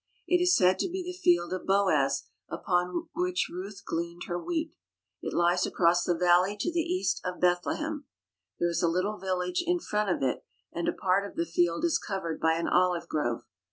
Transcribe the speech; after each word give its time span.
It 0.27 0.41
is 0.41 0.57
said 0.57 0.79
to 0.79 0.89
be 0.89 1.03
the 1.03 1.13
field 1.13 1.53
of 1.53 1.67
Boaz 1.67 2.23
upon 2.49 3.07
which 3.13 3.49
Ruth 3.53 3.83
gleaned 3.85 4.23
her 4.23 4.43
wheat. 4.43 4.73
It 5.21 5.31
lies 5.31 5.67
across 5.67 6.05
the 6.05 6.17
valley 6.17 6.57
to 6.59 6.71
the 6.71 6.79
east 6.81 7.21
of 7.23 7.39
Bethlehem. 7.39 8.05
There 8.59 8.69
is 8.71 8.81
a 8.81 8.87
little 8.87 9.19
village 9.19 9.63
in 9.63 9.77
front 9.79 10.09
of 10.09 10.23
it, 10.23 10.43
and 10.73 10.87
a 10.87 10.91
part 10.91 11.29
of 11.29 11.35
the 11.37 11.45
field 11.45 11.83
is 11.85 11.99
covered 11.99 12.39
by 12.39 12.53
an 12.53 12.67
olive 12.67 13.07
grove. 13.07 13.45